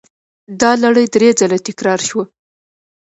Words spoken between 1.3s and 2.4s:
ځله تکرار شوه.